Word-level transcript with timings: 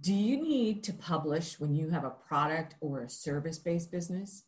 Do 0.00 0.12
you 0.12 0.36
need 0.36 0.84
to 0.84 0.92
publish 0.92 1.58
when 1.58 1.74
you 1.74 1.88
have 1.88 2.04
a 2.04 2.10
product 2.10 2.74
or 2.80 3.00
a 3.00 3.08
service 3.08 3.58
based 3.58 3.90
business? 3.90 4.44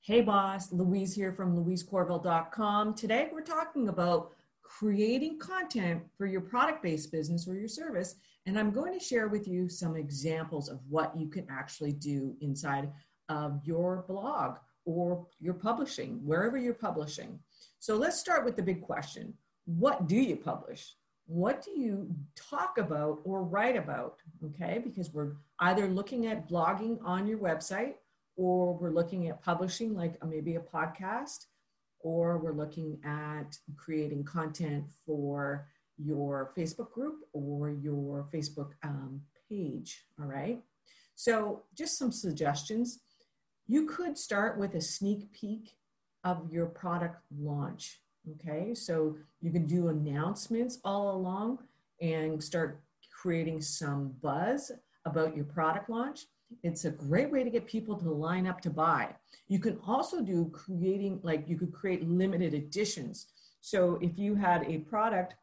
Hey, 0.00 0.20
boss, 0.20 0.72
Louise 0.72 1.12
here 1.12 1.32
from 1.32 1.56
louisecorville.com. 1.56 2.94
Today, 2.94 3.28
we're 3.32 3.40
talking 3.40 3.88
about 3.88 4.30
creating 4.62 5.40
content 5.40 6.02
for 6.16 6.26
your 6.26 6.40
product 6.40 6.84
based 6.84 7.10
business 7.10 7.48
or 7.48 7.56
your 7.56 7.66
service. 7.66 8.14
And 8.46 8.56
I'm 8.56 8.70
going 8.70 8.96
to 8.96 9.04
share 9.04 9.26
with 9.26 9.48
you 9.48 9.68
some 9.68 9.96
examples 9.96 10.68
of 10.68 10.78
what 10.88 11.18
you 11.18 11.26
can 11.26 11.46
actually 11.50 11.92
do 11.92 12.36
inside 12.40 12.92
of 13.28 13.60
your 13.64 14.04
blog 14.06 14.58
or 14.84 15.26
your 15.40 15.54
publishing, 15.54 16.20
wherever 16.24 16.56
you're 16.56 16.74
publishing. 16.74 17.40
So 17.80 17.96
let's 17.96 18.20
start 18.20 18.44
with 18.44 18.54
the 18.54 18.62
big 18.62 18.82
question 18.82 19.34
What 19.64 20.06
do 20.06 20.14
you 20.14 20.36
publish? 20.36 20.94
What 21.26 21.64
do 21.64 21.72
you 21.72 22.14
talk 22.36 22.78
about 22.78 23.20
or 23.24 23.42
write 23.42 23.76
about? 23.76 24.18
Okay, 24.44 24.80
because 24.82 25.12
we're 25.12 25.32
either 25.60 25.88
looking 25.88 26.26
at 26.26 26.48
blogging 26.48 26.98
on 27.04 27.26
your 27.26 27.38
website 27.38 27.94
or 28.36 28.74
we're 28.74 28.90
looking 28.90 29.28
at 29.28 29.42
publishing, 29.42 29.94
like 29.94 30.24
maybe 30.24 30.54
a 30.56 30.60
podcast, 30.60 31.46
or 32.00 32.38
we're 32.38 32.52
looking 32.52 33.00
at 33.04 33.58
creating 33.76 34.22
content 34.24 34.84
for 35.04 35.66
your 35.98 36.52
Facebook 36.56 36.92
group 36.92 37.20
or 37.32 37.70
your 37.70 38.28
Facebook 38.32 38.70
um, 38.84 39.20
page. 39.48 40.04
All 40.20 40.26
right. 40.26 40.62
So, 41.14 41.62
just 41.74 41.98
some 41.98 42.12
suggestions. 42.12 43.00
You 43.66 43.86
could 43.86 44.18
start 44.18 44.58
with 44.58 44.74
a 44.74 44.80
sneak 44.80 45.32
peek 45.32 45.76
of 46.22 46.52
your 46.52 46.66
product 46.66 47.22
launch. 47.36 48.00
Okay, 48.32 48.74
so 48.74 49.16
you 49.40 49.52
can 49.52 49.66
do 49.66 49.88
announcements 49.88 50.80
all 50.84 51.14
along 51.14 51.60
and 52.00 52.42
start 52.42 52.82
creating 53.12 53.60
some 53.60 54.14
buzz 54.20 54.72
about 55.04 55.36
your 55.36 55.44
product 55.44 55.88
launch. 55.88 56.26
It's 56.64 56.84
a 56.84 56.90
great 56.90 57.30
way 57.30 57.44
to 57.44 57.50
get 57.50 57.66
people 57.66 57.96
to 57.96 58.10
line 58.10 58.46
up 58.46 58.60
to 58.62 58.70
buy. 58.70 59.14
You 59.46 59.60
can 59.60 59.78
also 59.86 60.22
do 60.22 60.50
creating, 60.52 61.20
like, 61.22 61.48
you 61.48 61.56
could 61.56 61.72
create 61.72 62.08
limited 62.08 62.52
editions. 62.52 63.26
So 63.60 63.98
if 64.02 64.18
you 64.18 64.34
had 64.34 64.64
a 64.64 64.78
product 64.78 65.34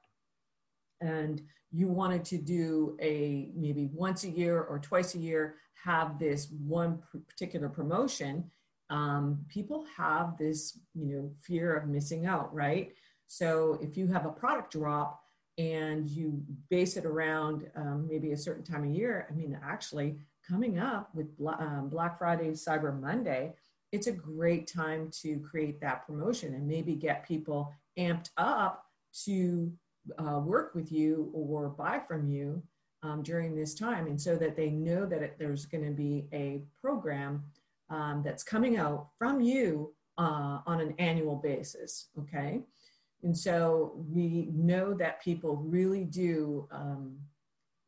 and 0.99 1.41
you 1.71 1.87
wanted 1.87 2.25
to 2.25 2.37
do 2.37 2.97
a 3.01 3.51
maybe 3.55 3.89
once 3.93 4.25
a 4.25 4.29
year 4.29 4.61
or 4.61 4.77
twice 4.79 5.15
a 5.15 5.19
year, 5.19 5.55
have 5.83 6.19
this 6.19 6.49
one 6.65 6.99
particular 7.29 7.69
promotion, 7.69 8.49
um, 8.93 9.43
people 9.49 9.85
have 9.97 10.37
this 10.37 10.79
you 10.93 11.05
know 11.05 11.31
fear 11.41 11.75
of 11.75 11.87
missing 11.87 12.25
out 12.25 12.53
right? 12.53 12.93
So 13.27 13.79
if 13.81 13.97
you 13.97 14.07
have 14.07 14.25
a 14.25 14.31
product 14.31 14.73
drop 14.73 15.19
and 15.57 16.09
you 16.09 16.41
base 16.69 16.97
it 16.97 17.05
around 17.05 17.69
um, 17.75 18.07
maybe 18.09 18.31
a 18.31 18.37
certain 18.37 18.63
time 18.63 18.83
of 18.83 18.89
year 18.89 19.27
i 19.29 19.33
mean 19.35 19.55
actually 19.63 20.17
coming 20.47 20.79
up 20.79 21.13
with 21.13 21.27
um, 21.59 21.89
black 21.89 22.17
friday 22.17 22.49
cyber 22.49 22.99
monday 22.99 23.53
it's 23.91 24.07
a 24.07 24.11
great 24.11 24.65
time 24.65 25.11
to 25.11 25.39
create 25.39 25.79
that 25.79 26.07
promotion 26.07 26.55
and 26.55 26.67
maybe 26.67 26.95
get 26.95 27.27
people 27.27 27.71
amped 27.99 28.31
up 28.37 28.85
to 29.25 29.71
uh, 30.17 30.39
work 30.39 30.73
with 30.73 30.91
you 30.91 31.29
or 31.33 31.69
buy 31.69 31.99
from 32.07 32.27
you 32.27 32.61
um, 33.03 33.21
during 33.21 33.55
this 33.55 33.75
time. 33.75 34.07
And 34.07 34.19
so 34.19 34.35
that 34.37 34.55
they 34.55 34.69
know 34.71 35.05
that 35.05 35.21
it, 35.21 35.35
there's 35.37 35.65
going 35.65 35.85
to 35.85 35.91
be 35.91 36.25
a 36.33 36.63
program 36.81 37.43
um, 37.93 38.23
that's 38.25 38.43
coming 38.43 38.77
out 38.77 39.09
from 39.19 39.39
you 39.39 39.93
uh, 40.17 40.59
on 40.65 40.81
an 40.81 40.95
annual 40.97 41.35
basis, 41.35 42.07
okay? 42.19 42.61
And 43.21 43.37
so 43.37 43.93
we 44.11 44.49
know 44.53 44.93
that 44.95 45.21
people 45.21 45.55
really 45.57 46.03
do 46.03 46.67
um, 46.71 47.17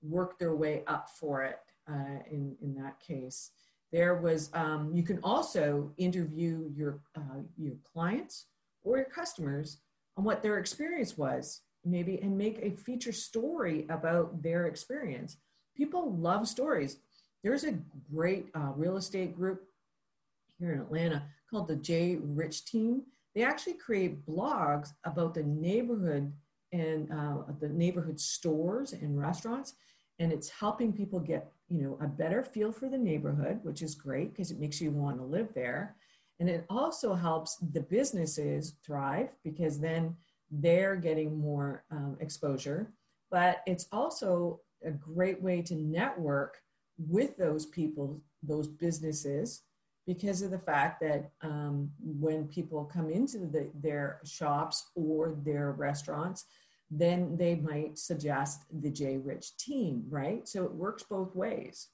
work 0.01 0.37
their 0.37 0.55
way 0.55 0.83
up 0.85 1.09
for 1.09 1.43
it 1.43 1.59
uh, 1.91 2.19
in, 2.29 2.55
in 2.61 2.75
that 2.75 2.99
case. 2.99 3.51
There 3.91 4.15
was, 4.15 4.49
um, 4.53 4.91
you 4.93 5.03
can 5.03 5.19
also 5.23 5.91
interview 5.97 6.69
your, 6.75 6.99
uh, 7.15 7.41
your 7.57 7.75
clients 7.91 8.45
or 8.83 8.97
your 8.97 9.05
customers 9.07 9.79
on 10.17 10.23
what 10.23 10.43
their 10.43 10.59
experience 10.59 11.17
was, 11.17 11.61
maybe, 11.83 12.19
and 12.21 12.37
make 12.37 12.59
a 12.61 12.71
feature 12.71 13.11
story 13.11 13.85
about 13.89 14.41
their 14.43 14.67
experience. 14.67 15.37
People 15.75 16.15
love 16.15 16.47
stories. 16.47 16.97
There's 17.43 17.63
a 17.63 17.77
great 18.13 18.47
uh, 18.55 18.71
real 18.75 18.97
estate 18.97 19.35
group 19.35 19.63
here 20.59 20.73
in 20.73 20.81
Atlanta 20.81 21.23
called 21.49 21.67
the 21.67 21.75
J 21.75 22.17
Rich 22.21 22.65
Team. 22.65 23.03
They 23.33 23.43
actually 23.43 23.73
create 23.73 24.25
blogs 24.25 24.89
about 25.03 25.33
the 25.33 25.43
neighborhood 25.43 26.31
and 26.71 27.11
uh, 27.11 27.37
the 27.59 27.69
neighborhood 27.69 28.19
stores 28.19 28.93
and 28.93 29.19
restaurants, 29.19 29.75
and 30.19 30.31
it's 30.31 30.49
helping 30.49 30.93
people 30.93 31.19
get 31.19 31.51
you 31.69 31.81
know 31.81 31.97
a 32.01 32.07
better 32.07 32.43
feel 32.43 32.71
for 32.71 32.89
the 32.89 32.97
neighborhood, 32.97 33.59
which 33.63 33.81
is 33.81 33.95
great 33.95 34.31
because 34.31 34.51
it 34.51 34.59
makes 34.59 34.81
you 34.81 34.91
want 34.91 35.17
to 35.17 35.23
live 35.23 35.49
there, 35.53 35.95
and 36.39 36.49
it 36.49 36.65
also 36.69 37.13
helps 37.13 37.57
the 37.73 37.81
businesses 37.81 38.75
thrive 38.85 39.29
because 39.43 39.79
then 39.79 40.15
they're 40.51 40.95
getting 40.95 41.37
more 41.37 41.83
um, 41.91 42.17
exposure. 42.19 42.91
But 43.31 43.61
it's 43.65 43.87
also 43.91 44.61
a 44.83 44.91
great 44.91 45.41
way 45.41 45.61
to 45.63 45.75
network 45.75 46.61
with 46.97 47.35
those 47.37 47.65
people, 47.65 48.21
those 48.43 48.67
businesses, 48.67 49.63
because 50.05 50.41
of 50.41 50.51
the 50.51 50.59
fact 50.59 51.01
that 51.01 51.31
um, 51.41 51.89
when 51.99 52.47
people 52.47 52.85
come 52.85 53.09
into 53.09 53.39
the, 53.39 53.69
their 53.81 54.21
shops 54.23 54.91
or 54.95 55.35
their 55.43 55.71
restaurants, 55.71 56.45
then 56.91 57.35
they 57.37 57.55
might 57.55 57.97
suggest 57.97 58.65
the 58.81 58.91
J 58.91 59.17
Rich 59.17 59.57
team, 59.57 60.03
right? 60.09 60.47
So 60.47 60.63
it 60.63 60.71
works 60.71 61.03
both 61.03 61.35
ways. 61.35 61.87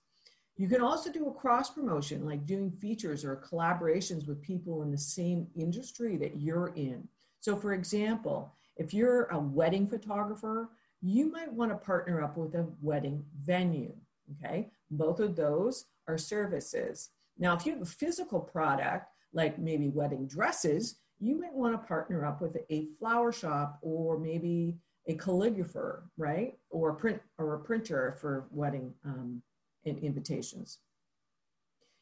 You 0.58 0.68
can 0.68 0.82
also 0.82 1.12
do 1.12 1.28
a 1.28 1.34
cross 1.34 1.70
promotion, 1.70 2.26
like 2.26 2.46
doing 2.46 2.72
features 2.72 3.24
or 3.24 3.38
collaborations 3.50 4.28
with 4.28 4.42
people 4.42 4.84
in 4.84 4.92
the 4.92 4.98
same 4.98 5.48
industry 5.56 6.18
that 6.18 6.40
you're 6.40 6.74
in. 6.76 7.08
So, 7.40 7.56
for 7.56 7.74
example, 7.74 8.54
if 8.76 8.94
you're 8.94 9.24
a 9.26 9.40
wedding 9.40 9.88
photographer, 9.88 10.70
you 11.02 11.32
might 11.32 11.52
want 11.52 11.72
to 11.72 11.78
partner 11.78 12.22
up 12.22 12.38
with 12.38 12.54
a 12.56 12.68
wedding 12.82 13.24
venue. 13.42 13.94
Okay, 14.38 14.70
both 14.92 15.20
of 15.20 15.36
those 15.36 15.86
are 16.08 16.18
services. 16.18 17.10
Now, 17.42 17.56
if 17.56 17.66
you 17.66 17.74
have 17.74 17.82
a 17.82 17.86
physical 17.86 18.40
product, 18.40 19.08
like 19.34 19.58
maybe 19.58 19.90
wedding 19.90 20.28
dresses, 20.28 21.00
you 21.20 21.42
might 21.42 21.54
want 21.54 21.74
to 21.74 21.88
partner 21.88 22.24
up 22.24 22.40
with 22.40 22.56
a 22.70 22.86
flower 23.00 23.32
shop 23.32 23.80
or 23.82 24.20
maybe 24.20 24.78
a 25.08 25.16
calligrapher, 25.16 26.04
right? 26.18 26.54
Or 26.70 26.92
a 26.92 26.96
print 26.96 27.20
or 27.40 27.56
a 27.56 27.60
printer 27.60 28.16
for 28.22 28.48
wedding 28.52 28.94
um, 29.04 29.42
invitations. 29.86 30.78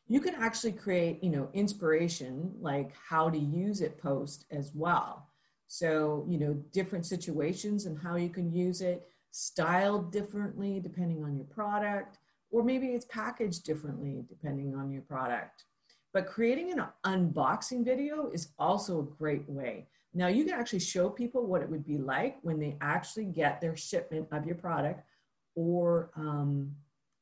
You 0.07 0.19
can 0.19 0.35
actually 0.35 0.73
create, 0.73 1.23
you 1.23 1.29
know, 1.29 1.49
inspiration 1.53 2.51
like 2.59 2.91
how 3.09 3.29
to 3.29 3.37
use 3.37 3.79
it 3.79 3.97
post 3.97 4.45
as 4.51 4.71
well. 4.75 5.29
So, 5.67 6.25
you 6.27 6.37
know, 6.37 6.53
different 6.73 7.05
situations 7.05 7.85
and 7.85 7.97
how 7.97 8.15
you 8.17 8.29
can 8.29 8.51
use 8.51 8.81
it, 8.81 9.07
styled 9.31 10.11
differently 10.11 10.81
depending 10.81 11.23
on 11.23 11.35
your 11.35 11.45
product 11.45 12.17
or 12.51 12.63
maybe 12.63 12.87
it's 12.87 13.05
packaged 13.05 13.63
differently 13.63 14.23
depending 14.27 14.75
on 14.75 14.91
your 14.91 15.01
product. 15.03 15.65
But 16.13 16.27
creating 16.27 16.71
an 16.71 16.85
unboxing 17.05 17.85
video 17.85 18.29
is 18.31 18.49
also 18.57 18.99
a 18.99 19.03
great 19.03 19.47
way. 19.47 19.87
Now, 20.13 20.27
you 20.27 20.43
can 20.43 20.55
actually 20.55 20.79
show 20.79 21.09
people 21.09 21.45
what 21.45 21.61
it 21.61 21.69
would 21.69 21.85
be 21.85 21.97
like 21.99 22.37
when 22.41 22.59
they 22.59 22.77
actually 22.81 23.25
get 23.25 23.61
their 23.61 23.75
shipment 23.75 24.27
of 24.31 24.45
your 24.45 24.55
product, 24.55 25.03
or 25.55 26.09
um, 26.15 26.71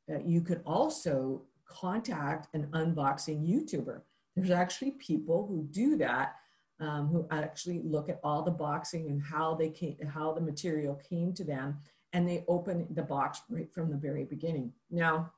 uh, 0.10 0.20
you 0.26 0.42
could 0.42 0.62
also 0.66 1.42
contact 1.66 2.48
an 2.54 2.68
unboxing 2.68 3.46
YouTuber. 3.46 4.02
There's 4.36 4.52
actually 4.52 4.92
people 4.92 5.46
who 5.48 5.68
do 5.70 5.98
that, 5.98 6.36
um, 6.80 7.08
who 7.08 7.28
actually 7.30 7.82
look 7.84 8.08
at 8.08 8.22
all 8.24 8.42
the 8.42 8.52
boxing 8.52 9.10
and 9.10 9.22
how 9.22 9.56
they 9.56 9.70
came, 9.70 9.98
how 10.08 10.32
the 10.32 10.42
material 10.42 10.96
came 11.10 11.34
to 11.34 11.44
them, 11.44 11.80
and 12.18 12.28
they 12.28 12.44
open 12.48 12.88
the 12.90 13.04
box 13.04 13.42
right 13.48 13.72
from 13.72 13.92
the 13.92 13.96
very 13.96 14.24
beginning. 14.24 14.74
Now, 14.90 15.32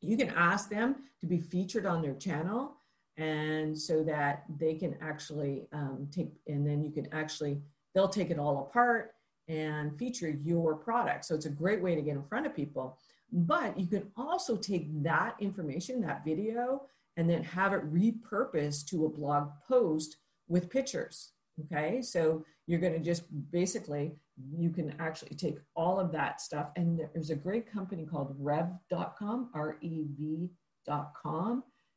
you 0.00 0.16
can 0.16 0.30
ask 0.30 0.68
them 0.68 0.96
to 1.20 1.26
be 1.26 1.38
featured 1.38 1.86
on 1.86 2.02
their 2.02 2.14
channel 2.14 2.78
and 3.16 3.78
so 3.78 4.02
that 4.02 4.42
they 4.58 4.74
can 4.74 4.96
actually 5.00 5.68
um, 5.72 6.08
take 6.10 6.32
and 6.48 6.66
then 6.66 6.82
you 6.82 6.90
can 6.90 7.06
actually 7.12 7.62
they'll 7.94 8.08
take 8.08 8.30
it 8.30 8.40
all 8.40 8.58
apart 8.68 9.12
and 9.46 9.96
feature 9.96 10.28
your 10.28 10.74
product. 10.74 11.24
So 11.26 11.36
it's 11.36 11.46
a 11.46 11.50
great 11.50 11.80
way 11.80 11.94
to 11.94 12.02
get 12.02 12.16
in 12.16 12.24
front 12.24 12.44
of 12.44 12.56
people. 12.56 12.98
But 13.32 13.78
you 13.78 13.86
can 13.86 14.10
also 14.16 14.56
take 14.56 15.00
that 15.04 15.36
information 15.38 16.00
that 16.00 16.24
video 16.24 16.82
and 17.16 17.30
then 17.30 17.44
have 17.44 17.72
it 17.72 17.94
repurposed 17.94 18.88
to 18.88 19.06
a 19.06 19.08
blog 19.08 19.50
post 19.68 20.16
with 20.48 20.70
pictures 20.70 21.30
okay? 21.64 22.02
So 22.02 22.44
you're 22.66 22.80
going 22.80 22.92
to 22.92 22.98
just 22.98 23.24
basically 23.50 24.12
you 24.52 24.70
can 24.70 24.94
actually 24.98 25.34
take 25.36 25.58
all 25.74 25.98
of 25.98 26.12
that 26.12 26.40
stuff 26.40 26.68
and 26.76 27.00
there's 27.14 27.30
a 27.30 27.36
great 27.36 27.70
company 27.70 28.04
called 28.04 28.34
rev.com 28.38 29.50
r-e-v.com 29.54 30.52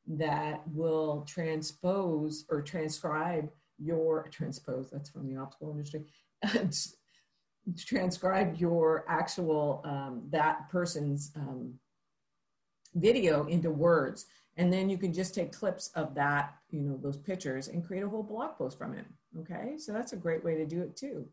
that 0.07 0.61
will 0.67 1.25
transpose 1.27 2.45
or 2.49 2.61
transcribe 2.61 3.49
your 3.77 4.27
transpose 4.31 4.89
that's 4.89 5.09
from 5.09 5.27
the 5.27 5.35
optical 5.35 5.71
industry 5.71 6.05
transcribe 7.77 8.57
your 8.57 9.05
actual 9.07 9.81
um, 9.85 10.23
that 10.29 10.69
person's 10.69 11.31
um, 11.35 11.73
video 12.95 13.45
into 13.45 13.69
words. 13.69 14.25
And 14.57 14.71
then 14.73 14.89
you 14.89 14.97
can 14.97 15.13
just 15.13 15.33
take 15.33 15.53
clips 15.53 15.89
of 15.95 16.15
that, 16.15 16.55
you 16.69 16.81
know, 16.81 16.97
those 17.01 17.17
pictures 17.17 17.69
and 17.69 17.85
create 17.85 18.03
a 18.03 18.09
whole 18.09 18.23
blog 18.23 18.57
post 18.57 18.77
from 18.77 18.93
it. 18.93 19.05
Okay. 19.39 19.75
So 19.77 19.93
that's 19.93 20.13
a 20.13 20.17
great 20.17 20.43
way 20.43 20.55
to 20.55 20.65
do 20.65 20.81
it 20.81 20.97
too. 20.97 21.27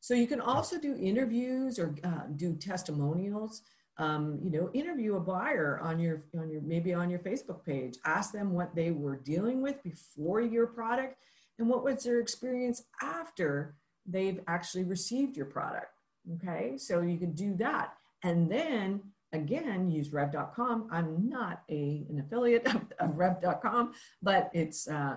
So 0.00 0.14
you 0.14 0.26
can 0.26 0.40
also 0.40 0.78
do 0.78 0.96
interviews 0.96 1.78
or 1.78 1.94
uh, 2.02 2.22
do 2.34 2.54
testimonials. 2.54 3.62
Um, 3.98 4.40
you 4.42 4.50
know, 4.50 4.70
interview 4.72 5.16
a 5.16 5.20
buyer 5.20 5.78
on 5.82 6.00
your 6.00 6.24
on 6.38 6.50
your 6.50 6.62
maybe 6.62 6.94
on 6.94 7.10
your 7.10 7.18
Facebook 7.18 7.64
page. 7.66 7.98
Ask 8.06 8.32
them 8.32 8.52
what 8.52 8.74
they 8.74 8.92
were 8.92 9.16
dealing 9.16 9.60
with 9.60 9.82
before 9.82 10.40
your 10.40 10.66
product, 10.66 11.16
and 11.58 11.68
what 11.68 11.84
was 11.84 12.02
their 12.02 12.18
experience 12.18 12.82
after 13.02 13.76
they've 14.06 14.40
actually 14.48 14.84
received 14.84 15.36
your 15.36 15.46
product. 15.46 15.92
Okay, 16.36 16.78
so 16.78 17.02
you 17.02 17.18
can 17.18 17.32
do 17.32 17.54
that, 17.56 17.92
and 18.24 18.50
then 18.50 19.02
again 19.34 19.90
use 19.90 20.12
rev.com. 20.12 20.88
I'm 20.90 21.28
not 21.28 21.62
a 21.70 22.06
an 22.08 22.20
affiliate 22.20 22.66
of, 22.74 22.82
of 22.98 23.18
rev.com, 23.18 23.92
but 24.22 24.50
it's 24.54 24.88
uh, 24.88 25.16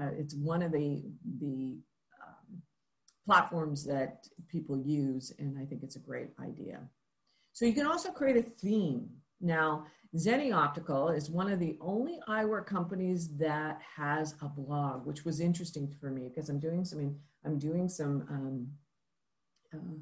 uh, 0.00 0.10
it's 0.18 0.34
one 0.34 0.62
of 0.62 0.72
the 0.72 1.04
the 1.38 1.76
platforms 3.24 3.84
that 3.84 4.26
people 4.48 4.78
use, 4.78 5.32
and 5.38 5.58
I 5.58 5.64
think 5.64 5.82
it's 5.82 5.96
a 5.96 6.00
great 6.00 6.30
idea. 6.42 6.80
So 7.52 7.64
you 7.64 7.72
can 7.72 7.86
also 7.86 8.10
create 8.10 8.36
a 8.36 8.42
theme. 8.42 9.08
Now, 9.40 9.86
Zenni 10.16 10.54
Optical 10.54 11.08
is 11.08 11.30
one 11.30 11.50
of 11.50 11.58
the 11.58 11.76
only 11.80 12.20
eyewear 12.28 12.64
companies 12.64 13.36
that 13.36 13.80
has 13.96 14.34
a 14.42 14.48
blog, 14.48 15.06
which 15.06 15.24
was 15.24 15.40
interesting 15.40 15.92
for 16.00 16.10
me 16.10 16.28
because 16.28 16.48
I'm 16.48 16.60
doing 16.60 16.84
some, 16.84 17.16
I'm 17.44 17.58
doing 17.58 17.88
some, 17.88 18.24
um, 18.30 18.68
uh, 19.74 19.96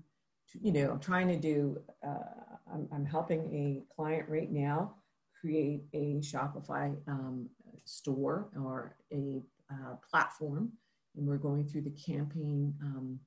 you 0.60 0.72
know, 0.72 0.90
I'm 0.90 1.00
trying 1.00 1.28
to 1.28 1.36
do, 1.36 1.80
uh, 2.06 2.44
I'm, 2.72 2.88
I'm, 2.92 3.06
helping 3.06 3.40
a 3.54 3.94
client 3.94 4.28
right 4.28 4.50
now 4.50 4.96
create 5.40 5.84
a 5.94 6.20
Shopify 6.20 6.94
um, 7.08 7.48
store 7.84 8.48
or 8.54 8.96
a 9.12 9.42
uh, 9.70 9.94
platform 10.10 10.72
and 11.16 11.26
we're 11.26 11.36
going 11.36 11.66
through 11.66 11.82
the 11.82 11.90
campaign 11.90 12.74
um, 12.82 13.18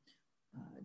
uh, 0.55 0.81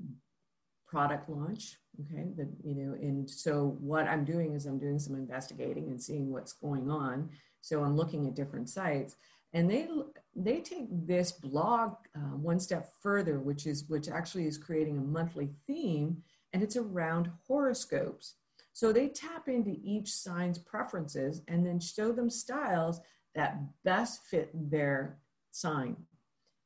product 0.86 1.28
launch. 1.28 1.76
Okay, 2.00 2.28
you 2.64 2.74
know, 2.74 2.94
and 2.94 3.28
so 3.28 3.76
what 3.80 4.06
I'm 4.06 4.24
doing 4.24 4.54
is 4.54 4.66
I'm 4.66 4.78
doing 4.78 4.98
some 4.98 5.14
investigating 5.14 5.88
and 5.88 6.02
seeing 6.02 6.30
what's 6.30 6.52
going 6.52 6.90
on. 6.90 7.30
So 7.60 7.82
I'm 7.82 7.96
looking 7.96 8.26
at 8.26 8.34
different 8.34 8.68
sites, 8.68 9.16
and 9.52 9.70
they 9.70 9.88
they 10.34 10.60
take 10.60 10.86
this 11.06 11.32
blog 11.32 11.94
uh, 12.16 12.36
one 12.36 12.60
step 12.60 12.90
further, 13.02 13.38
which 13.38 13.66
is 13.66 13.84
which 13.88 14.08
actually 14.08 14.46
is 14.46 14.58
creating 14.58 14.98
a 14.98 15.02
monthly 15.02 15.50
theme, 15.66 16.22
and 16.52 16.62
it's 16.62 16.76
around 16.76 17.30
horoscopes. 17.46 18.34
So 18.72 18.92
they 18.92 19.08
tap 19.08 19.48
into 19.48 19.76
each 19.82 20.10
sign's 20.12 20.58
preferences 20.58 21.42
and 21.48 21.66
then 21.66 21.80
show 21.80 22.12
them 22.12 22.30
styles 22.30 23.00
that 23.34 23.58
best 23.84 24.24
fit 24.24 24.50
their 24.54 25.18
sign. 25.50 25.96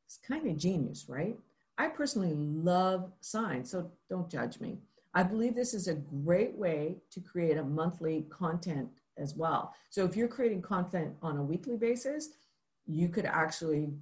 It's 0.06 0.18
kind 0.26 0.46
of 0.46 0.56
genius, 0.56 1.06
right? 1.08 1.36
I 1.78 1.88
personally 1.88 2.34
love 2.34 3.10
signs, 3.20 3.70
so 3.70 3.90
don't 4.08 4.30
judge 4.30 4.60
me. 4.60 4.78
I 5.14 5.22
believe 5.22 5.54
this 5.54 5.74
is 5.74 5.88
a 5.88 5.94
great 5.94 6.54
way 6.56 6.98
to 7.12 7.20
create 7.20 7.56
a 7.56 7.64
monthly 7.64 8.26
content 8.30 8.88
as 9.16 9.34
well. 9.34 9.72
So 9.90 10.04
if 10.04 10.16
you're 10.16 10.28
creating 10.28 10.62
content 10.62 11.14
on 11.22 11.36
a 11.36 11.42
weekly 11.42 11.76
basis, 11.76 12.30
you 12.86 13.08
could 13.08 13.24
actually, 13.24 13.92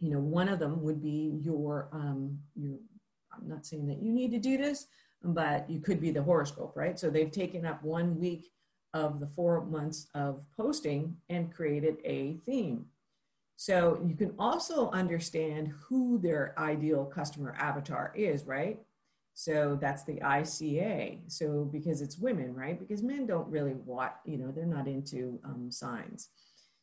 you 0.00 0.10
know, 0.10 0.20
one 0.20 0.48
of 0.48 0.58
them 0.58 0.82
would 0.82 1.02
be 1.02 1.38
your, 1.42 1.88
um, 1.92 2.38
your, 2.54 2.78
I'm 3.32 3.48
not 3.48 3.66
saying 3.66 3.86
that 3.88 4.02
you 4.02 4.12
need 4.12 4.30
to 4.32 4.38
do 4.38 4.56
this, 4.56 4.86
but 5.22 5.68
you 5.68 5.80
could 5.80 6.00
be 6.00 6.10
the 6.10 6.22
horoscope, 6.22 6.72
right? 6.74 6.98
So 6.98 7.10
they've 7.10 7.30
taken 7.30 7.66
up 7.66 7.82
one 7.82 8.18
week 8.18 8.50
of 8.94 9.20
the 9.20 9.26
four 9.26 9.64
months 9.66 10.08
of 10.14 10.46
posting 10.56 11.16
and 11.28 11.52
created 11.52 11.98
a 12.04 12.38
theme. 12.46 12.86
So 13.56 13.98
you 14.06 14.14
can 14.14 14.34
also 14.38 14.90
understand 14.90 15.72
who 15.88 16.18
their 16.18 16.54
ideal 16.58 17.06
customer 17.06 17.54
avatar 17.58 18.12
is, 18.14 18.44
right? 18.44 18.78
So 19.32 19.78
that's 19.80 20.04
the 20.04 20.16
ICA. 20.16 21.20
So 21.28 21.68
because 21.72 22.00
it's 22.00 22.18
women, 22.18 22.54
right? 22.54 22.78
Because 22.78 23.02
men 23.02 23.26
don't 23.26 23.48
really 23.48 23.74
want, 23.74 24.12
you 24.24 24.38
know, 24.38 24.50
they're 24.50 24.66
not 24.66 24.86
into 24.86 25.38
um, 25.44 25.70
signs. 25.70 26.28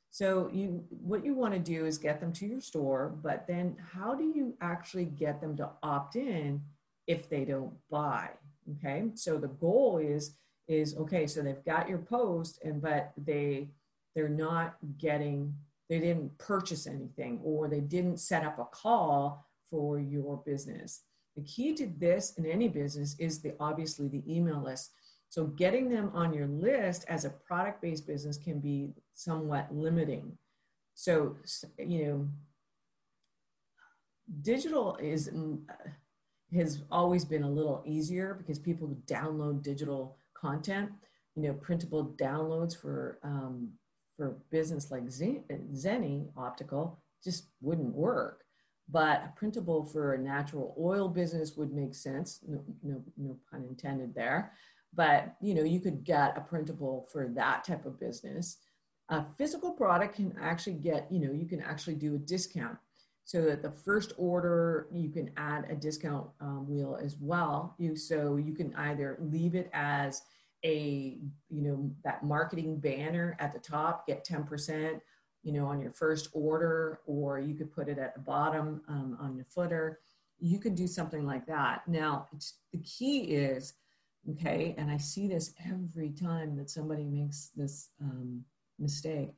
So 0.09 0.49
you, 0.53 0.83
what 0.89 1.25
you 1.25 1.33
want 1.33 1.53
to 1.53 1.59
do 1.59 1.85
is 1.85 1.97
get 1.97 2.19
them 2.19 2.31
to 2.33 2.45
your 2.45 2.61
store, 2.61 3.15
but 3.23 3.47
then 3.47 3.75
how 3.91 4.13
do 4.13 4.23
you 4.23 4.55
actually 4.61 5.05
get 5.05 5.41
them 5.41 5.57
to 5.57 5.69
opt 5.81 6.15
in 6.15 6.61
if 7.07 7.29
they 7.29 7.45
don't 7.45 7.73
buy? 7.89 8.29
Okay. 8.77 9.05
So 9.15 9.37
the 9.37 9.47
goal 9.47 9.97
is, 9.97 10.35
is 10.67 10.95
okay. 10.97 11.25
So 11.25 11.41
they've 11.41 11.65
got 11.65 11.89
your 11.89 11.97
post 11.97 12.59
and, 12.63 12.81
but 12.81 13.13
they, 13.17 13.69
they're 14.15 14.29
not 14.29 14.75
getting 14.99 15.55
they 15.93 15.99
didn't 15.99 16.35
purchase 16.39 16.87
anything 16.87 17.39
or 17.43 17.67
they 17.67 17.79
didn't 17.79 18.17
set 18.17 18.43
up 18.43 18.57
a 18.57 18.65
call 18.65 19.45
for 19.69 19.99
your 19.99 20.41
business. 20.43 21.03
The 21.35 21.43
key 21.43 21.75
to 21.75 21.87
this 21.99 22.33
in 22.39 22.47
any 22.47 22.67
business 22.67 23.15
is 23.19 23.43
the 23.43 23.53
obviously 23.59 24.07
the 24.07 24.23
email 24.27 24.63
list. 24.63 24.89
So 25.29 25.45
getting 25.45 25.89
them 25.89 26.09
on 26.15 26.33
your 26.33 26.47
list 26.47 27.05
as 27.09 27.25
a 27.25 27.29
product-based 27.29 28.07
business 28.07 28.37
can 28.37 28.59
be 28.59 28.93
somewhat 29.13 29.67
limiting. 29.71 30.35
So 30.95 31.37
you 31.77 32.05
know, 32.05 32.27
digital 34.41 34.95
is 34.95 35.29
mm, 35.29 35.59
has 36.55 36.81
always 36.91 37.23
been 37.23 37.43
a 37.43 37.49
little 37.49 37.83
easier 37.85 38.33
because 38.33 38.57
people 38.57 38.97
download 39.05 39.61
digital 39.61 40.17
content. 40.33 40.89
You 41.35 41.43
know, 41.43 41.53
printable 41.53 42.15
downloads 42.19 42.75
for 42.75 43.19
um, 43.23 43.73
for 44.17 44.37
business 44.51 44.91
like 44.91 45.05
Zenni 45.05 46.27
Optical 46.37 46.99
just 47.23 47.47
wouldn't 47.61 47.93
work. 47.93 48.43
But 48.89 49.23
a 49.23 49.33
printable 49.35 49.85
for 49.85 50.13
a 50.13 50.17
natural 50.17 50.75
oil 50.79 51.07
business 51.07 51.55
would 51.55 51.73
make 51.73 51.95
sense. 51.95 52.39
No, 52.45 52.63
no, 52.83 53.01
no 53.17 53.37
pun 53.49 53.63
intended 53.63 54.13
there. 54.13 54.51
But 54.93 55.35
you 55.41 55.55
know, 55.55 55.63
you 55.63 55.79
could 55.79 56.03
get 56.03 56.37
a 56.37 56.41
printable 56.41 57.07
for 57.11 57.27
that 57.29 57.63
type 57.63 57.85
of 57.85 57.99
business. 57.99 58.57
A 59.09 59.25
physical 59.37 59.71
product 59.71 60.15
can 60.15 60.35
actually 60.41 60.75
get, 60.75 61.07
you 61.11 61.19
know, 61.19 61.31
you 61.31 61.45
can 61.45 61.61
actually 61.61 61.95
do 61.95 62.15
a 62.15 62.19
discount. 62.19 62.77
So 63.25 63.41
that 63.43 63.61
the 63.61 63.71
first 63.71 64.11
order, 64.17 64.87
you 64.91 65.09
can 65.09 65.31
add 65.37 65.65
a 65.69 65.75
discount 65.75 66.27
um, 66.41 66.69
wheel 66.69 66.99
as 67.01 67.15
well. 67.21 67.73
You 67.77 67.95
so 67.95 68.35
you 68.35 68.53
can 68.53 68.75
either 68.75 69.17
leave 69.21 69.55
it 69.55 69.69
as 69.73 70.23
a 70.65 71.17
you 71.49 71.61
know 71.61 71.91
that 72.03 72.23
marketing 72.23 72.79
banner 72.79 73.35
at 73.39 73.53
the 73.53 73.59
top 73.59 74.07
get 74.07 74.25
10% 74.25 74.99
you 75.43 75.51
know 75.51 75.65
on 75.65 75.81
your 75.81 75.91
first 75.91 76.29
order 76.33 77.01
or 77.05 77.39
you 77.39 77.53
could 77.53 77.71
put 77.71 77.89
it 77.89 77.97
at 77.97 78.13
the 78.13 78.21
bottom 78.21 78.81
um, 78.87 79.17
on 79.19 79.35
your 79.35 79.45
footer. 79.45 79.99
You 80.39 80.59
could 80.59 80.75
do 80.75 80.87
something 80.87 81.25
like 81.25 81.45
that. 81.47 81.87
Now 81.87 82.27
the 82.71 82.79
key 82.79 83.19
is 83.21 83.73
okay 84.31 84.73
and 84.77 84.89
i 84.89 84.95
see 84.95 85.27
this 85.27 85.53
every 85.69 86.09
time 86.09 86.55
that 86.55 86.69
somebody 86.69 87.03
makes 87.03 87.49
this 87.57 87.89
um, 88.01 88.41
mistake 88.79 89.33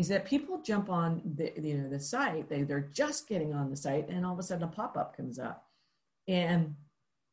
is 0.00 0.08
that 0.08 0.24
people 0.24 0.62
jump 0.62 0.88
on 0.88 1.20
the 1.36 1.52
you 1.60 1.74
know 1.74 1.90
the 1.90 2.00
site 2.00 2.48
they, 2.48 2.62
they're 2.62 2.88
just 2.92 3.28
getting 3.28 3.52
on 3.52 3.68
the 3.68 3.76
site 3.76 4.08
and 4.08 4.24
all 4.24 4.32
of 4.32 4.38
a 4.38 4.42
sudden 4.42 4.64
a 4.64 4.66
pop-up 4.66 5.14
comes 5.14 5.38
up. 5.38 5.66
And 6.26 6.74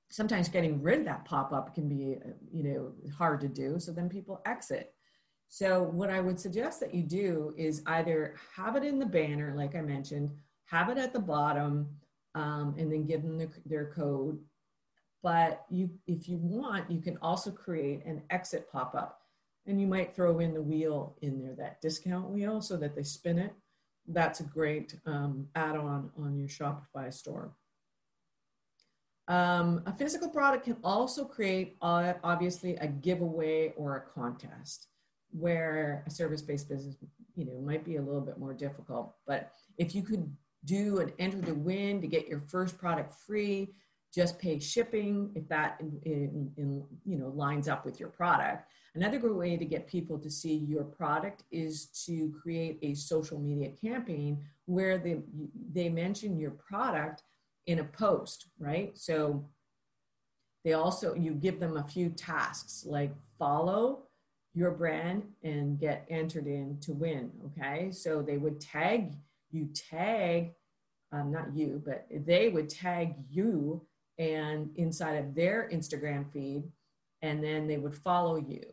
sometimes 0.09 0.49
getting 0.49 0.81
rid 0.81 0.99
of 0.99 1.05
that 1.05 1.25
pop-up 1.25 1.75
can 1.75 1.89
be 1.89 2.17
you 2.51 2.63
know 2.63 2.93
hard 3.17 3.41
to 3.41 3.47
do 3.47 3.79
so 3.79 3.91
then 3.91 4.09
people 4.09 4.41
exit. 4.45 4.93
So 5.49 5.83
what 5.83 6.09
i 6.09 6.19
would 6.19 6.39
suggest 6.39 6.79
that 6.81 6.93
you 6.93 7.03
do 7.03 7.53
is 7.57 7.81
either 7.87 8.35
have 8.55 8.75
it 8.75 8.83
in 8.83 8.99
the 8.99 9.05
banner 9.05 9.53
like 9.55 9.75
i 9.75 9.81
mentioned 9.81 10.31
have 10.65 10.89
it 10.89 10.97
at 10.97 11.13
the 11.13 11.19
bottom 11.19 11.87
um, 12.35 12.75
and 12.77 12.91
then 12.91 13.05
give 13.05 13.23
them 13.23 13.37
the, 13.37 13.49
their 13.65 13.91
code. 13.91 14.39
But 15.23 15.65
you 15.69 15.89
if 16.05 16.29
you 16.29 16.37
want 16.37 16.91
you 16.91 17.01
can 17.01 17.17
also 17.21 17.51
create 17.51 18.05
an 18.05 18.21
exit 18.29 18.71
pop-up 18.71 19.19
and 19.65 19.81
you 19.81 19.87
might 19.87 20.15
throw 20.15 20.39
in 20.39 20.53
the 20.53 20.61
wheel 20.61 21.17
in 21.21 21.41
there 21.41 21.55
that 21.55 21.81
discount 21.81 22.29
wheel 22.29 22.61
so 22.61 22.77
that 22.77 22.95
they 22.95 23.03
spin 23.03 23.39
it. 23.39 23.53
That's 24.07 24.39
a 24.39 24.43
great 24.43 24.95
um, 25.05 25.47
add-on 25.55 26.11
on 26.17 26.37
your 26.37 26.47
shopify 26.47 27.11
store 27.11 27.53
um, 29.27 29.81
a 29.85 29.93
physical 29.93 30.29
product 30.29 30.65
can 30.65 30.77
also 30.83 31.25
create, 31.25 31.75
uh, 31.81 32.13
obviously, 32.23 32.75
a 32.77 32.87
giveaway 32.87 33.73
or 33.75 33.97
a 33.97 34.01
contest 34.01 34.87
where 35.31 36.03
a 36.07 36.09
service-based 36.09 36.69
business, 36.69 36.95
you 37.35 37.45
know, 37.45 37.59
might 37.59 37.83
be 37.83 37.97
a 37.97 38.01
little 38.01 38.21
bit 38.21 38.37
more 38.37 38.53
difficult. 38.53 39.15
But 39.25 39.51
if 39.77 39.93
you 39.93 40.01
could 40.01 40.31
do 40.65 40.99
an 40.99 41.11
enter 41.19 41.41
to 41.41 41.53
win 41.53 42.01
to 42.01 42.07
get 42.07 42.27
your 42.27 42.41
first 42.41 42.77
product 42.77 43.13
free, 43.13 43.73
just 44.13 44.39
pay 44.39 44.59
shipping 44.59 45.31
if 45.35 45.47
that 45.49 45.77
in, 45.79 45.99
in, 46.03 46.51
in, 46.57 46.83
you 47.05 47.17
know 47.17 47.27
lines 47.27 47.67
up 47.67 47.85
with 47.85 47.99
your 47.99 48.09
product. 48.09 48.65
Another 48.95 49.19
good 49.19 49.35
way 49.35 49.57
to 49.57 49.65
get 49.65 49.87
people 49.87 50.17
to 50.17 50.29
see 50.29 50.55
your 50.55 50.83
product 50.83 51.43
is 51.51 51.87
to 52.05 52.33
create 52.41 52.79
a 52.81 52.95
social 52.95 53.39
media 53.39 53.69
campaign 53.69 54.43
where 54.65 54.97
they 54.97 55.19
they 55.71 55.89
mention 55.89 56.39
your 56.39 56.51
product 56.51 57.23
in 57.67 57.79
a 57.79 57.83
post, 57.83 58.47
right? 58.59 58.97
So 58.97 59.45
they 60.65 60.73
also, 60.73 61.13
you 61.13 61.33
give 61.33 61.59
them 61.59 61.77
a 61.77 61.83
few 61.83 62.09
tasks 62.09 62.85
like 62.85 63.13
follow, 63.37 64.03
your 64.57 64.71
brand 64.71 65.21
and 65.43 65.79
get 65.79 66.05
entered 66.09 66.47
in 66.47 66.79
to 66.81 66.91
win. 66.91 67.31
Okay. 67.45 67.91
So 67.91 68.23
they 68.23 68.37
would 68.37 68.59
tag 68.59 69.13
you, 69.51 69.69
tag, 69.73 70.53
um, 71.11 71.31
not 71.31 71.55
you, 71.55 71.81
but 71.85 72.07
they 72.25 72.49
would 72.49 72.69
tag 72.69 73.15
you 73.29 73.85
and 74.17 74.71
inside 74.75 75.13
of 75.13 75.35
their 75.35 75.69
Instagram 75.71 76.25
feed, 76.33 76.63
and 77.21 77.43
then 77.43 77.67
they 77.67 77.77
would 77.77 77.95
follow 77.95 78.37
you. 78.37 78.63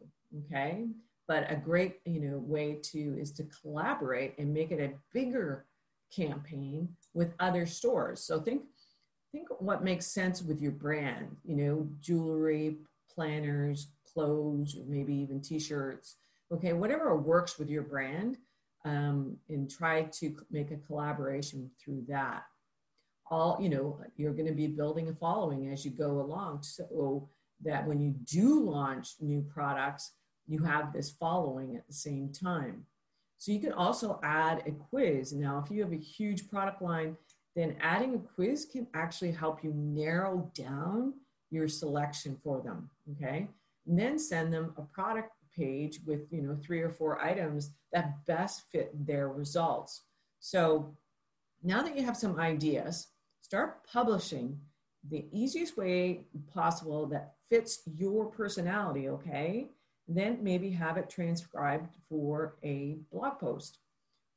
Okay. 0.46 0.86
But 1.28 1.50
a 1.50 1.56
great, 1.56 2.00
you 2.06 2.20
know, 2.20 2.38
way 2.38 2.78
to 2.82 3.18
is 3.20 3.30
to 3.32 3.44
collaborate 3.44 4.38
and 4.38 4.54
make 4.54 4.70
it 4.70 4.80
a 4.80 4.94
bigger 5.12 5.66
campaign 6.14 6.88
with 7.12 7.34
other 7.40 7.66
stores. 7.66 8.20
So 8.20 8.40
think 8.40 8.62
think 9.34 9.48
what 9.58 9.82
makes 9.82 10.06
sense 10.06 10.42
with 10.42 10.60
your 10.60 10.70
brand, 10.70 11.36
you 11.44 11.56
know, 11.56 11.88
jewelry, 12.00 12.76
planners, 13.12 13.88
clothes, 14.12 14.76
or 14.76 14.84
maybe 14.86 15.12
even 15.12 15.40
t-shirts. 15.40 16.16
Okay, 16.52 16.72
whatever 16.72 17.16
works 17.16 17.58
with 17.58 17.68
your 17.68 17.82
brand, 17.82 18.38
um, 18.84 19.36
and 19.48 19.68
try 19.68 20.02
to 20.02 20.36
make 20.50 20.70
a 20.70 20.76
collaboration 20.76 21.68
through 21.82 22.04
that. 22.08 22.44
All 23.30 23.58
you 23.60 23.70
know, 23.70 23.98
you're 24.16 24.34
going 24.34 24.46
to 24.46 24.52
be 24.52 24.68
building 24.68 25.08
a 25.08 25.14
following 25.14 25.72
as 25.72 25.84
you 25.84 25.90
go 25.90 26.20
along, 26.20 26.62
so 26.62 27.28
that 27.64 27.86
when 27.88 28.00
you 28.00 28.14
do 28.24 28.62
launch 28.62 29.14
new 29.20 29.42
products, 29.42 30.12
you 30.46 30.62
have 30.62 30.92
this 30.92 31.10
following 31.10 31.74
at 31.74 31.86
the 31.88 31.94
same 31.94 32.30
time. 32.30 32.84
So 33.38 33.50
you 33.50 33.60
can 33.60 33.72
also 33.72 34.20
add 34.22 34.62
a 34.66 34.70
quiz. 34.70 35.32
Now, 35.32 35.62
if 35.64 35.70
you 35.70 35.82
have 35.82 35.92
a 35.92 35.96
huge 35.96 36.48
product 36.48 36.82
line, 36.82 37.16
then 37.54 37.76
adding 37.80 38.14
a 38.14 38.18
quiz 38.18 38.64
can 38.64 38.86
actually 38.94 39.32
help 39.32 39.62
you 39.62 39.72
narrow 39.74 40.50
down 40.54 41.14
your 41.50 41.68
selection 41.68 42.36
for 42.42 42.60
them. 42.60 42.90
Okay. 43.12 43.48
And 43.86 43.98
then 43.98 44.18
send 44.18 44.52
them 44.52 44.74
a 44.76 44.82
product 44.82 45.30
page 45.56 46.00
with, 46.04 46.32
you 46.32 46.42
know, 46.42 46.58
three 46.64 46.80
or 46.80 46.90
four 46.90 47.22
items 47.22 47.70
that 47.92 48.26
best 48.26 48.64
fit 48.72 48.90
their 49.06 49.28
results. 49.28 50.02
So 50.40 50.96
now 51.62 51.82
that 51.82 51.96
you 51.96 52.04
have 52.04 52.16
some 52.16 52.40
ideas, 52.40 53.08
start 53.40 53.86
publishing 53.86 54.58
the 55.08 55.26
easiest 55.32 55.76
way 55.76 56.26
possible 56.52 57.06
that 57.06 57.34
fits 57.48 57.82
your 57.94 58.26
personality. 58.26 59.08
Okay 59.08 59.68
then 60.08 60.38
maybe 60.42 60.70
have 60.70 60.96
it 60.96 61.08
transcribed 61.08 61.88
for 62.08 62.56
a 62.62 62.98
blog 63.12 63.38
post. 63.38 63.78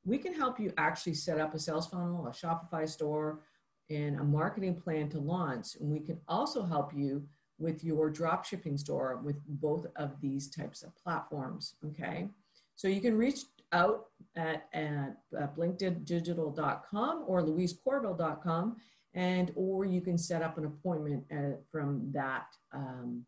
We 0.07 0.17
can 0.17 0.33
help 0.33 0.57
you 0.57 0.71
actually 0.77 1.15
set 1.15 1.37
up 1.37 1.53
a 1.53 1.59
sales 1.59 1.87
funnel, 1.87 2.27
a 2.27 2.31
Shopify 2.31 2.87
store, 2.87 3.41
and 3.89 4.17
a 4.17 4.23
marketing 4.23 4.75
plan 4.75 5.09
to 5.09 5.19
launch. 5.19 5.75
And 5.79 5.91
we 5.91 5.99
can 5.99 6.17
also 6.29 6.63
help 6.63 6.93
you 6.95 7.27
with 7.59 7.83
your 7.83 8.09
drop 8.09 8.45
shipping 8.45 8.77
store 8.77 9.19
with 9.21 9.35
both 9.45 9.85
of 9.97 10.21
these 10.21 10.49
types 10.49 10.81
of 10.81 10.95
platforms. 10.95 11.75
Okay. 11.85 12.29
So 12.77 12.87
you 12.87 13.01
can 13.01 13.17
reach 13.17 13.41
out 13.73 14.05
at, 14.37 14.69
at 14.71 15.17
uh, 15.37 15.47
blinkdigital.com 15.57 17.25
or 17.27 17.41
louisecorville.com 17.41 18.77
and 19.13 19.51
or 19.55 19.83
you 19.83 19.99
can 19.99 20.17
set 20.17 20.41
up 20.41 20.57
an 20.57 20.65
appointment 20.65 21.25
at, 21.31 21.59
from 21.69 22.09
that 22.13 22.45
um, 22.73 23.25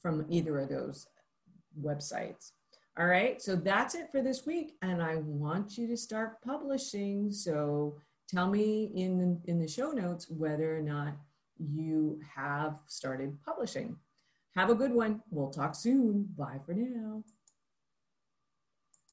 from 0.00 0.26
either 0.28 0.58
of 0.58 0.68
those 0.68 1.06
websites. 1.80 2.52
All 2.98 3.06
right, 3.06 3.40
so 3.40 3.56
that's 3.56 3.94
it 3.94 4.10
for 4.12 4.20
this 4.20 4.44
week, 4.44 4.74
and 4.82 5.02
I 5.02 5.16
want 5.16 5.78
you 5.78 5.86
to 5.88 5.96
start 5.96 6.42
publishing. 6.42 7.32
So 7.32 7.96
tell 8.28 8.50
me 8.50 8.90
in 8.94 9.40
in 9.46 9.58
the 9.58 9.66
show 9.66 9.92
notes 9.92 10.28
whether 10.28 10.76
or 10.76 10.82
not 10.82 11.14
you 11.58 12.20
have 12.36 12.78
started 12.86 13.38
publishing. 13.46 13.96
Have 14.54 14.68
a 14.68 14.74
good 14.74 14.92
one. 14.92 15.22
We'll 15.30 15.50
talk 15.50 15.74
soon. 15.74 16.28
Bye 16.36 16.60
for 16.66 16.74
now. 16.74 17.24